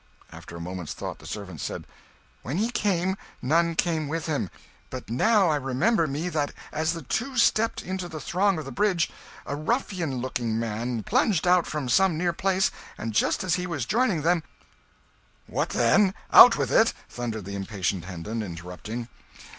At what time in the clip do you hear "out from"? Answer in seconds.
11.45-11.87